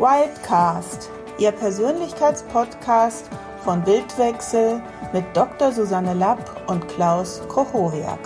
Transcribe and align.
Wildcast, 0.00 1.10
Ihr 1.38 1.52
Persönlichkeitspodcast 1.52 3.28
von 3.62 3.84
Bildwechsel 3.84 4.80
mit 5.12 5.26
Dr. 5.34 5.72
Susanne 5.72 6.14
Lapp 6.14 6.70
und 6.70 6.88
Klaus 6.88 7.42
Kochoriak. 7.48 8.18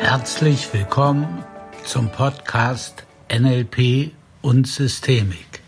Herzlich 0.00 0.72
willkommen 0.72 1.44
zum 1.84 2.10
Podcast 2.10 3.04
NLP 3.32 4.10
und 4.40 4.66
Systemik. 4.66 5.62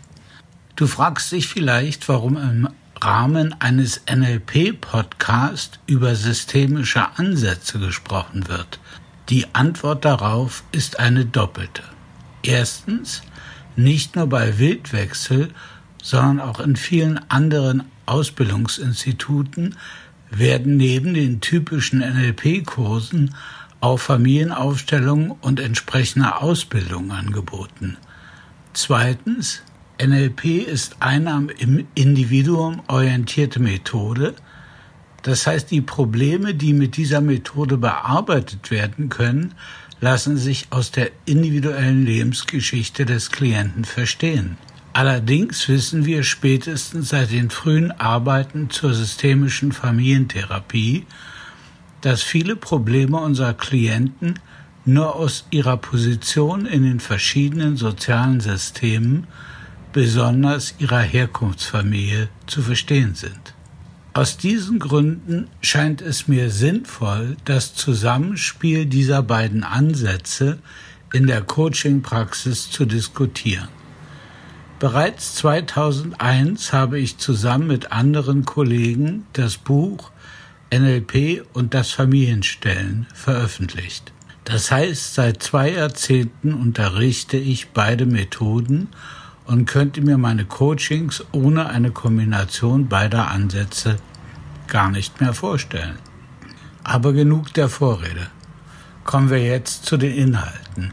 Du 0.75 0.85
fragst 0.85 1.31
dich 1.31 1.47
vielleicht, 1.47 2.09
warum 2.09 2.35
im 2.35 2.67
Rahmen 3.01 3.55
eines 3.61 4.01
NLP-Podcasts 4.13 5.79
über 5.87 6.13
systemische 6.15 7.07
Ansätze 7.17 7.79
gesprochen 7.79 8.49
wird. 8.49 8.79
Die 9.29 9.47
Antwort 9.53 10.05
darauf 10.05 10.63
ist 10.71 10.99
eine 10.99 11.25
doppelte. 11.25 11.81
Erstens, 12.43 13.23
nicht 13.75 14.15
nur 14.15 14.27
bei 14.27 14.59
Wildwechsel, 14.59 15.49
sondern 16.01 16.39
auch 16.39 16.59
in 16.59 16.75
vielen 16.75 17.19
anderen 17.29 17.83
Ausbildungsinstituten 18.05 19.75
werden 20.29 20.77
neben 20.77 21.13
den 21.15 21.41
typischen 21.41 21.99
NLP-Kursen 21.99 23.33
auch 23.81 23.99
Familienaufstellungen 23.99 25.31
und 25.31 25.59
entsprechende 25.59 26.41
Ausbildung 26.41 27.11
angeboten. 27.11 27.97
Zweitens, 28.73 29.61
NLP 30.03 30.67
ist 30.67 30.97
eine 30.99 31.31
am 31.31 31.49
Individuum 31.95 32.81
orientierte 32.87 33.59
Methode, 33.59 34.35
das 35.25 35.47
heißt, 35.47 35.71
die 35.71 35.81
Probleme, 35.81 36.53
die 36.53 36.71
mit 36.71 36.97
dieser 36.97 37.19
Methode 37.19 37.77
bearbeitet 37.77 38.69
werden 38.69 39.09
können, 39.09 39.55
lassen 39.99 40.37
sich 40.37 40.67
aus 40.69 40.91
der 40.91 41.09
individuellen 41.25 42.05
Lebensgeschichte 42.05 43.07
des 43.07 43.31
Klienten 43.31 43.85
verstehen. 43.85 44.55
Allerdings 44.93 45.67
wissen 45.67 46.05
wir 46.05 46.21
spätestens 46.21 47.09
seit 47.09 47.31
den 47.31 47.49
frühen 47.49 47.91
Arbeiten 47.91 48.69
zur 48.69 48.93
systemischen 48.93 49.71
Familientherapie, 49.71 51.07
dass 52.01 52.21
viele 52.21 52.55
Probleme 52.55 53.17
unserer 53.17 53.55
Klienten 53.55 54.35
nur 54.85 55.15
aus 55.15 55.47
ihrer 55.49 55.77
Position 55.77 56.67
in 56.67 56.83
den 56.83 56.99
verschiedenen 56.99 57.77
sozialen 57.77 58.41
Systemen, 58.41 59.25
besonders 59.91 60.75
ihrer 60.77 61.01
Herkunftsfamilie, 61.01 62.29
zu 62.45 62.61
verstehen 62.61 63.15
sind. 63.15 63.54
Aus 64.15 64.37
diesen 64.37 64.79
Gründen 64.79 65.49
scheint 65.59 66.01
es 66.01 66.29
mir 66.29 66.49
sinnvoll, 66.49 67.35
das 67.43 67.73
Zusammenspiel 67.75 68.85
dieser 68.85 69.21
beiden 69.21 69.65
Ansätze 69.65 70.59
in 71.11 71.27
der 71.27 71.41
Coaching-Praxis 71.41 72.71
zu 72.71 72.85
diskutieren. 72.85 73.67
Bereits 74.79 75.35
2001 75.35 76.71
habe 76.71 76.97
ich 76.97 77.17
zusammen 77.17 77.67
mit 77.67 77.91
anderen 77.91 78.45
Kollegen 78.45 79.25
das 79.33 79.57
Buch 79.57 80.11
NLP 80.73 81.43
und 81.51 81.73
das 81.73 81.91
Familienstellen 81.91 83.07
veröffentlicht. 83.13 84.13
Das 84.45 84.71
heißt, 84.71 85.13
seit 85.13 85.43
zwei 85.43 85.71
Jahrzehnten 85.71 86.53
unterrichte 86.53 87.35
ich 87.35 87.71
beide 87.71 88.05
Methoden 88.05 88.87
und 89.45 89.65
könnte 89.65 90.01
mir 90.01 90.17
meine 90.17 90.45
Coachings 90.45 91.23
ohne 91.31 91.67
eine 91.67 91.91
Kombination 91.91 92.87
beider 92.87 93.29
Ansätze 93.29 93.97
gar 94.67 94.89
nicht 94.89 95.21
mehr 95.21 95.33
vorstellen. 95.33 95.97
Aber 96.83 97.13
genug 97.13 97.53
der 97.53 97.69
Vorrede. 97.69 98.27
Kommen 99.03 99.29
wir 99.29 99.43
jetzt 99.43 99.85
zu 99.85 99.97
den 99.97 100.15
Inhalten. 100.15 100.91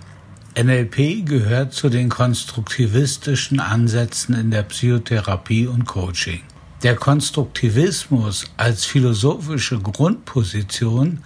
NLP 0.58 1.24
gehört 1.24 1.72
zu 1.72 1.88
den 1.88 2.10
konstruktivistischen 2.10 3.58
Ansätzen 3.58 4.34
in 4.34 4.50
der 4.50 4.62
Psychotherapie 4.64 5.66
und 5.66 5.86
Coaching. 5.86 6.42
Der 6.82 6.96
Konstruktivismus 6.96 8.50
als 8.58 8.84
philosophische 8.84 9.78
Grundposition 9.78 11.22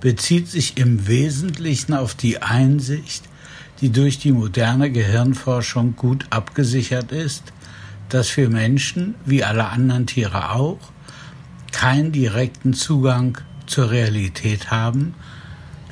bezieht 0.00 0.48
sich 0.48 0.76
im 0.76 1.06
Wesentlichen 1.06 1.94
auf 1.94 2.14
die 2.14 2.42
Einsicht, 2.42 3.24
die 3.80 3.90
durch 3.90 4.18
die 4.18 4.32
moderne 4.32 4.90
Gehirnforschung 4.90 5.96
gut 5.96 6.26
abgesichert 6.30 7.12
ist, 7.12 7.52
dass 8.08 8.36
wir 8.36 8.48
Menschen, 8.48 9.14
wie 9.24 9.44
alle 9.44 9.66
anderen 9.66 10.06
Tiere 10.06 10.52
auch, 10.52 10.78
keinen 11.72 12.12
direkten 12.12 12.74
Zugang 12.74 13.38
zur 13.66 13.90
Realität 13.90 14.70
haben, 14.70 15.14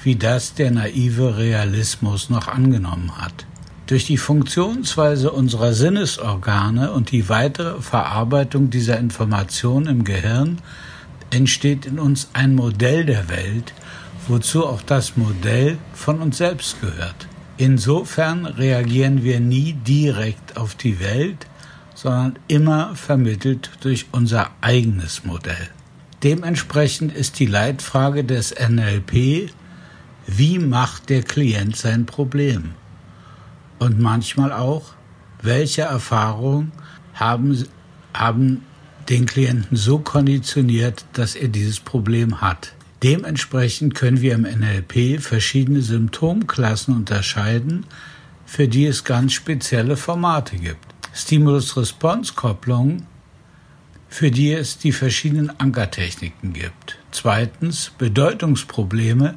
wie 0.02 0.16
das 0.16 0.54
der 0.54 0.70
naive 0.70 1.36
Realismus 1.36 2.30
noch 2.30 2.48
angenommen 2.48 3.16
hat. 3.18 3.46
Durch 3.86 4.06
die 4.06 4.16
Funktionsweise 4.16 5.32
unserer 5.32 5.74
Sinnesorgane 5.74 6.92
und 6.92 7.10
die 7.10 7.28
weitere 7.28 7.80
Verarbeitung 7.80 8.70
dieser 8.70 8.98
Information 8.98 9.86
im 9.86 10.04
Gehirn 10.04 10.58
entsteht 11.30 11.86
in 11.86 11.98
uns 11.98 12.30
ein 12.32 12.54
Modell 12.54 13.04
der 13.04 13.28
Welt, 13.28 13.74
wozu 14.28 14.66
auch 14.66 14.82
das 14.82 15.16
Modell 15.16 15.78
von 15.94 16.20
uns 16.20 16.38
selbst 16.38 16.80
gehört. 16.80 17.28
Insofern 17.56 18.46
reagieren 18.46 19.22
wir 19.22 19.40
nie 19.40 19.74
direkt 19.74 20.56
auf 20.56 20.74
die 20.74 21.00
Welt, 21.00 21.46
sondern 21.94 22.38
immer 22.48 22.96
vermittelt 22.96 23.70
durch 23.80 24.06
unser 24.12 24.50
eigenes 24.60 25.24
Modell. 25.24 25.68
Dementsprechend 26.22 27.12
ist 27.14 27.38
die 27.38 27.46
Leitfrage 27.46 28.24
des 28.24 28.54
NLP, 28.54 29.50
wie 30.26 30.58
macht 30.58 31.10
der 31.10 31.22
Klient 31.22 31.76
sein 31.76 32.06
Problem? 32.06 32.72
Und 33.78 34.00
manchmal 34.00 34.52
auch, 34.52 34.94
welche 35.42 35.82
Erfahrungen 35.82 36.72
haben, 37.14 37.66
haben 38.14 38.64
den 39.08 39.26
Klienten 39.26 39.76
so 39.76 39.98
konditioniert, 39.98 41.04
dass 41.12 41.34
er 41.34 41.48
dieses 41.48 41.80
Problem 41.80 42.40
hat. 42.40 42.72
Dementsprechend 43.02 43.96
können 43.96 44.20
wir 44.20 44.34
im 44.34 44.42
NLP 44.42 45.20
verschiedene 45.20 45.82
Symptomklassen 45.82 46.94
unterscheiden, 46.94 47.84
für 48.46 48.68
die 48.68 48.86
es 48.86 49.02
ganz 49.02 49.32
spezielle 49.32 49.96
Formate 49.96 50.56
gibt. 50.56 50.86
Stimulus-Response-Kopplung, 51.12 53.06
für 54.08 54.30
die 54.30 54.52
es 54.52 54.78
die 54.78 54.92
verschiedenen 54.92 55.50
Ankertechniken 55.58 56.52
gibt. 56.52 56.98
Zweitens, 57.10 57.90
Bedeutungsprobleme 57.98 59.36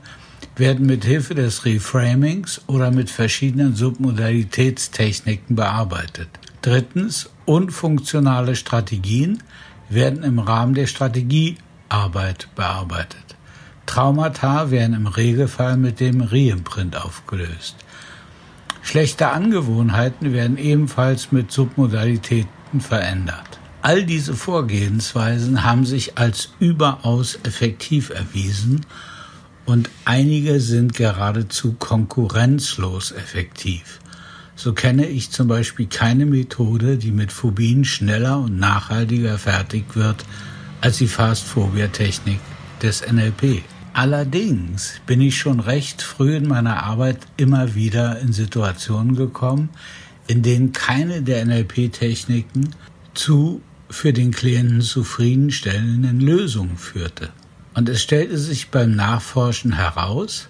werden 0.58 0.86
mit 0.86 1.04
Hilfe 1.04 1.34
des 1.34 1.66
Reframings 1.66 2.62
oder 2.68 2.92
mit 2.92 3.10
verschiedenen 3.10 3.76
Submodalitätstechniken 3.76 5.56
bearbeitet. 5.56 6.30
Drittens, 6.62 7.30
unfunktionale 7.46 8.56
Strategien 8.56 9.42
werden 9.90 10.24
im 10.24 10.40
Rahmen 10.40 10.76
der 10.76 10.88
Strategiearbeit 10.88 12.48
bearbeitet. 12.56 13.25
Traumata 13.86 14.72
werden 14.72 14.96
im 14.96 15.08
Regelfall 15.08 15.78
mit 15.78 16.00
dem 16.00 16.22
Reimprint 16.22 16.96
aufgelöst. 16.98 17.76
Schlechte 18.82 19.30
Angewohnheiten 19.30 20.34
werden 20.34 20.58
ebenfalls 20.58 21.32
mit 21.32 21.52
Submodalitäten 21.52 22.82
verändert. 22.82 23.60
All 23.82 24.04
diese 24.04 24.34
Vorgehensweisen 24.34 25.64
haben 25.64 25.86
sich 25.86 26.18
als 26.18 26.54
überaus 26.60 27.40
effektiv 27.44 28.10
erwiesen 28.10 28.86
und 29.66 29.90
einige 30.06 30.60
sind 30.60 30.94
geradezu 30.94 31.74
konkurrenzlos 31.74 33.12
effektiv. 33.12 34.00
So 34.56 34.74
kenne 34.74 35.08
ich 35.08 35.32
zum 35.32 35.48
Beispiel 35.48 35.88
keine 35.88 36.26
Methode, 36.26 36.98
die 36.98 37.12
mit 37.12 37.32
Phobien 37.32 37.84
schneller 37.84 38.40
und 38.40 38.58
nachhaltiger 38.58 39.38
fertig 39.38 39.96
wird 39.96 40.24
als 40.82 40.98
die 40.98 41.08
Fast-Phobia-Technik 41.08 42.40
des 42.82 43.02
NLP. 43.06 43.64
Allerdings 43.96 45.00
bin 45.06 45.22
ich 45.22 45.40
schon 45.40 45.62
recht 45.62 46.02
früh 46.02 46.36
in 46.36 46.50
meiner 46.50 46.84
Arbeit 46.84 47.20
immer 47.38 47.76
wieder 47.76 48.20
in 48.20 48.34
Situationen 48.34 49.16
gekommen, 49.16 49.70
in 50.28 50.42
denen 50.42 50.74
keine 50.74 51.22
der 51.22 51.46
NLP-Techniken 51.46 52.76
zu 53.14 53.62
für 53.90 54.12
den 54.12 54.32
Klienten 54.32 54.82
zufriedenstellenden 54.82 56.20
Lösungen 56.20 56.78
führte. 56.78 57.30
Und 57.74 57.88
es 57.88 58.02
stellte 58.04 58.38
sich 58.38 58.68
beim 58.68 58.98
Nachforschen 58.98 59.72
heraus, 59.72 60.50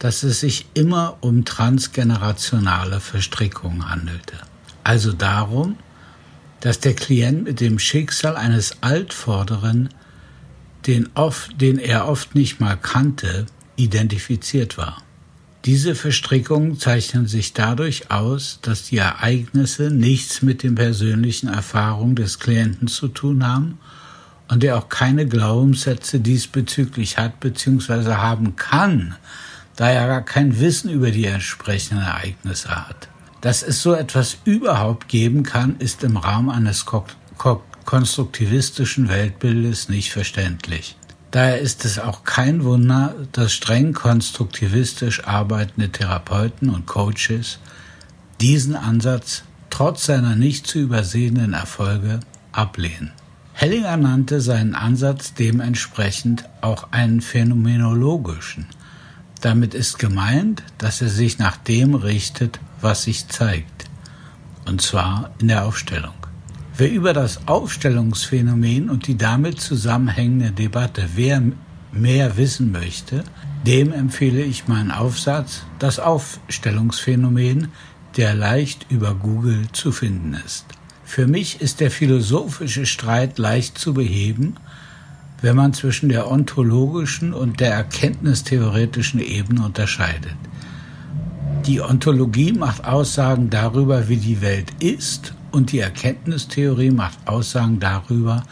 dass 0.00 0.24
es 0.24 0.40
sich 0.40 0.66
immer 0.74 1.18
um 1.20 1.44
transgenerationale 1.44 2.98
Verstrickungen 2.98 3.90
handelte. 3.90 4.34
Also 4.82 5.12
darum, 5.12 5.76
dass 6.58 6.80
der 6.80 6.94
Klient 6.94 7.44
mit 7.44 7.60
dem 7.60 7.78
Schicksal 7.78 8.34
eines 8.34 8.82
Altvorderen 8.82 9.90
den, 10.86 11.08
oft, 11.14 11.60
den 11.60 11.78
er 11.78 12.08
oft 12.08 12.34
nicht 12.34 12.60
mal 12.60 12.76
kannte, 12.76 13.46
identifiziert 13.76 14.78
war. 14.78 15.02
Diese 15.64 15.94
Verstrickungen 15.94 16.78
zeichnen 16.78 17.28
sich 17.28 17.52
dadurch 17.52 18.10
aus, 18.10 18.58
dass 18.62 18.84
die 18.84 18.98
Ereignisse 18.98 19.90
nichts 19.90 20.42
mit 20.42 20.64
den 20.64 20.74
persönlichen 20.74 21.48
Erfahrungen 21.48 22.16
des 22.16 22.40
Klienten 22.40 22.88
zu 22.88 23.06
tun 23.06 23.46
haben 23.46 23.78
und 24.48 24.64
er 24.64 24.76
auch 24.76 24.88
keine 24.88 25.24
Glaubenssätze 25.26 26.18
diesbezüglich 26.18 27.16
hat 27.16 27.38
bzw. 27.38 28.14
haben 28.14 28.56
kann, 28.56 29.14
da 29.76 29.88
er 29.88 30.08
gar 30.08 30.22
kein 30.22 30.58
Wissen 30.58 30.90
über 30.90 31.12
die 31.12 31.26
entsprechenden 31.26 32.02
Ereignisse 32.02 32.70
hat. 32.70 33.08
Dass 33.40 33.62
es 33.62 33.82
so 33.82 33.94
etwas 33.94 34.38
überhaupt 34.44 35.08
geben 35.08 35.44
kann, 35.44 35.76
ist 35.78 36.02
im 36.02 36.16
Rahmen 36.16 36.50
eines 36.50 36.86
ko 36.86 37.04
ko 37.38 37.62
konstruktivistischen 37.92 39.10
Weltbildes 39.10 39.90
nicht 39.90 40.12
verständlich. 40.12 40.96
Daher 41.30 41.58
ist 41.58 41.84
es 41.84 41.98
auch 41.98 42.24
kein 42.24 42.64
Wunder, 42.64 43.14
dass 43.32 43.52
streng 43.52 43.92
konstruktivistisch 43.92 45.24
arbeitende 45.24 45.92
Therapeuten 45.92 46.70
und 46.70 46.86
Coaches 46.86 47.58
diesen 48.40 48.76
Ansatz 48.76 49.42
trotz 49.68 50.06
seiner 50.06 50.36
nicht 50.36 50.66
zu 50.66 50.78
übersehenden 50.78 51.52
Erfolge 51.52 52.20
ablehnen. 52.52 53.12
Hellinger 53.52 53.98
nannte 53.98 54.40
seinen 54.40 54.74
Ansatz 54.74 55.34
dementsprechend 55.34 56.48
auch 56.62 56.92
einen 56.92 57.20
phänomenologischen. 57.20 58.68
Damit 59.42 59.74
ist 59.74 59.98
gemeint, 59.98 60.62
dass 60.78 61.02
er 61.02 61.10
sich 61.10 61.38
nach 61.38 61.58
dem 61.58 61.94
richtet, 61.94 62.58
was 62.80 63.02
sich 63.02 63.28
zeigt, 63.28 63.84
und 64.64 64.80
zwar 64.80 65.30
in 65.40 65.48
der 65.48 65.66
Aufstellung. 65.66 66.21
Wer 66.74 66.90
über 66.90 67.12
das 67.12 67.46
Aufstellungsphänomen 67.48 68.88
und 68.88 69.06
die 69.06 69.18
damit 69.18 69.60
zusammenhängende 69.60 70.52
Debatte 70.52 71.06
wer 71.14 71.42
mehr 71.92 72.36
wissen 72.38 72.72
möchte, 72.72 73.24
dem 73.66 73.92
empfehle 73.92 74.42
ich 74.42 74.68
meinen 74.68 74.90
Aufsatz 74.90 75.64
Das 75.78 75.98
Aufstellungsphänomen, 75.98 77.68
der 78.16 78.34
leicht 78.34 78.86
über 78.88 79.14
Google 79.14 79.66
zu 79.72 79.92
finden 79.92 80.34
ist. 80.46 80.64
Für 81.04 81.26
mich 81.26 81.60
ist 81.60 81.80
der 81.80 81.90
philosophische 81.90 82.86
Streit 82.86 83.38
leicht 83.38 83.76
zu 83.76 83.92
beheben, 83.92 84.54
wenn 85.42 85.56
man 85.56 85.74
zwischen 85.74 86.08
der 86.08 86.30
ontologischen 86.30 87.34
und 87.34 87.60
der 87.60 87.74
erkenntnistheoretischen 87.74 89.20
Ebene 89.20 89.66
unterscheidet. 89.66 90.36
Die 91.66 91.82
Ontologie 91.82 92.52
macht 92.52 92.86
Aussagen 92.86 93.50
darüber, 93.50 94.08
wie 94.08 94.16
die 94.16 94.40
Welt 94.40 94.72
ist, 94.80 95.34
und 95.52 95.72
die 95.72 95.78
Erkenntnistheorie 95.78 96.90
macht 96.90 97.18
Aussagen 97.26 97.78
darüber, 97.78 98.42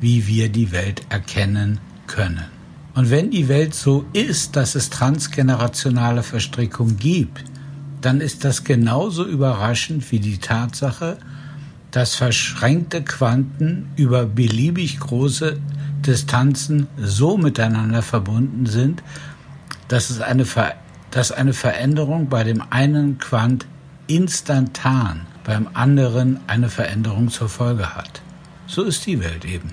wie 0.00 0.26
wir 0.26 0.48
die 0.48 0.72
Welt 0.72 1.02
erkennen 1.10 1.78
können. 2.06 2.44
Und 2.94 3.10
wenn 3.10 3.30
die 3.30 3.48
Welt 3.48 3.74
so 3.74 4.04
ist, 4.12 4.56
dass 4.56 4.74
es 4.74 4.90
transgenerationale 4.90 6.22
Verstrickung 6.22 6.96
gibt, 6.96 7.44
dann 8.00 8.20
ist 8.20 8.44
das 8.44 8.64
genauso 8.64 9.24
überraschend 9.26 10.10
wie 10.10 10.20
die 10.20 10.38
Tatsache, 10.38 11.18
dass 11.90 12.14
verschränkte 12.14 13.02
Quanten 13.02 13.90
über 13.96 14.24
beliebig 14.24 15.00
große 15.00 15.58
Distanzen 16.06 16.86
so 16.96 17.36
miteinander 17.36 18.02
verbunden 18.02 18.66
sind, 18.66 19.02
dass 19.88 20.10
es 20.10 20.20
eine 20.20 20.44
Ver 20.44 20.74
dass 21.10 21.32
eine 21.32 21.52
Veränderung 21.52 22.28
bei 22.28 22.44
dem 22.44 22.62
einen 22.70 23.18
Quant 23.18 23.66
instantan, 24.06 25.26
beim 25.50 25.68
anderen 25.74 26.38
eine 26.46 26.68
Veränderung 26.68 27.28
zur 27.28 27.48
Folge 27.48 27.96
hat. 27.96 28.22
So 28.68 28.84
ist 28.84 29.04
die 29.06 29.18
Welt 29.18 29.44
eben. 29.44 29.72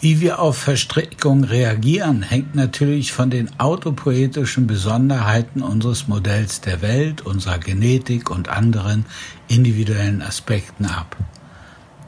Wie 0.00 0.22
wir 0.22 0.38
auf 0.38 0.56
Verstrickung 0.56 1.44
reagieren, 1.44 2.22
hängt 2.22 2.54
natürlich 2.54 3.12
von 3.12 3.28
den 3.28 3.50
autopoetischen 3.60 4.66
Besonderheiten 4.66 5.60
unseres 5.60 6.08
Modells 6.08 6.62
der 6.62 6.80
Welt, 6.80 7.20
unserer 7.20 7.58
Genetik 7.58 8.30
und 8.30 8.48
anderen 8.48 9.04
individuellen 9.46 10.22
Aspekten 10.22 10.86
ab. 10.86 11.14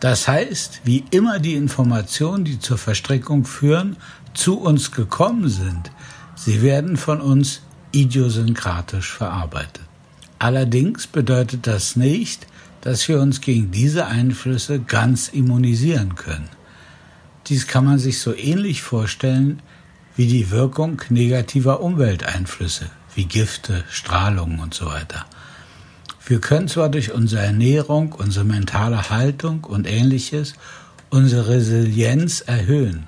Das 0.00 0.26
heißt, 0.26 0.80
wie 0.84 1.04
immer 1.10 1.38
die 1.38 1.56
Informationen, 1.56 2.46
die 2.46 2.60
zur 2.60 2.78
Verstrickung 2.78 3.44
führen, 3.44 3.98
zu 4.32 4.58
uns 4.58 4.90
gekommen 4.90 5.50
sind, 5.50 5.90
sie 6.34 6.62
werden 6.62 6.96
von 6.96 7.20
uns 7.20 7.60
idiosynkratisch 7.92 9.12
verarbeitet. 9.12 9.82
Allerdings 10.38 11.06
bedeutet 11.06 11.66
das 11.66 11.94
nicht, 11.94 12.46
dass 12.82 13.08
wir 13.08 13.20
uns 13.20 13.40
gegen 13.40 13.70
diese 13.70 14.06
Einflüsse 14.06 14.80
ganz 14.80 15.28
immunisieren 15.28 16.14
können. 16.14 16.48
Dies 17.46 17.66
kann 17.66 17.84
man 17.84 17.98
sich 17.98 18.20
so 18.20 18.34
ähnlich 18.34 18.82
vorstellen 18.82 19.62
wie 20.14 20.26
die 20.26 20.50
Wirkung 20.50 21.00
negativer 21.08 21.80
Umwelteinflüsse, 21.80 22.90
wie 23.14 23.24
Gifte, 23.24 23.84
Strahlungen 23.88 24.60
und 24.60 24.74
so 24.74 24.86
weiter. 24.86 25.24
Wir 26.24 26.40
können 26.40 26.68
zwar 26.68 26.88
durch 26.88 27.12
unsere 27.12 27.42
Ernährung, 27.42 28.12
unsere 28.12 28.44
mentale 28.44 29.10
Haltung 29.10 29.64
und 29.64 29.88
ähnliches 29.88 30.54
unsere 31.12 31.48
Resilienz 31.48 32.40
erhöhen, 32.40 33.06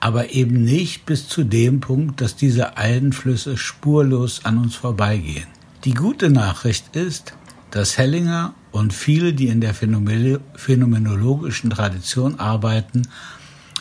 aber 0.00 0.30
eben 0.30 0.64
nicht 0.64 1.06
bis 1.06 1.28
zu 1.28 1.44
dem 1.44 1.80
Punkt, 1.80 2.20
dass 2.20 2.36
diese 2.36 2.76
Einflüsse 2.76 3.56
spurlos 3.56 4.44
an 4.44 4.58
uns 4.58 4.76
vorbeigehen. 4.76 5.46
Die 5.84 5.94
gute 5.94 6.28
Nachricht 6.28 6.94
ist, 6.94 7.32
dass 7.70 7.96
Hellinger 7.96 8.54
und 8.72 8.92
viele, 8.92 9.32
die 9.32 9.48
in 9.48 9.60
der 9.60 9.74
phänomenologischen 9.74 11.70
Tradition 11.70 12.38
arbeiten, 12.38 13.08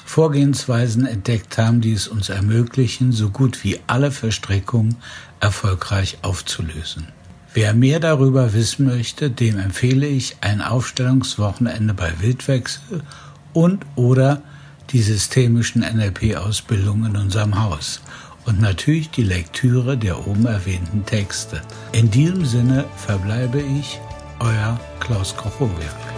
Vorgehensweisen 0.06 1.06
entdeckt 1.06 1.58
haben, 1.58 1.82
die 1.82 1.92
es 1.92 2.08
uns 2.08 2.30
ermöglichen, 2.30 3.12
so 3.12 3.30
gut 3.30 3.64
wie 3.64 3.80
alle 3.88 4.12
Verstrickungen 4.12 4.96
erfolgreich 5.42 6.20
aufzulösen. 6.22 7.10
Wer 7.54 7.74
mehr 7.74 8.00
darüber 8.00 8.54
wissen 8.54 8.86
möchte, 8.86 9.30
dem 9.30 9.60
empfehle 9.60 10.08
ich 10.08 10.38
ein 10.42 10.62
Aufstellungswochenende 10.62 11.94
bei 11.94 12.14
Wildwechsel 12.22 13.02
und 13.54 13.86
oder 13.96 14.42
die 14.92 15.02
systemischen 15.02 15.82
NLP-Ausbildungen 15.82 17.16
in 17.16 17.22
unserem 17.22 17.62
Haus 17.62 18.02
und 18.46 18.62
natürlich 18.62 19.10
die 19.10 19.24
Lektüre 19.24 19.98
der 19.98 20.26
oben 20.26 20.46
erwähnten 20.46 21.06
Texte. 21.06 21.62
In 21.92 22.10
diesem 22.10 22.46
Sinne 22.46 22.86
verbleibe 22.96 23.62
ich, 23.62 24.00
euer 24.40 24.80
Klaus 25.00 25.36
Kochowia. 25.36 26.17